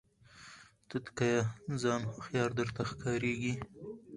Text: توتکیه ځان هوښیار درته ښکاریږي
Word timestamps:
توتکیه 0.87 1.37
ځان 1.81 2.01
هوښیار 2.11 2.49
درته 2.59 2.81
ښکاریږي 2.89 3.53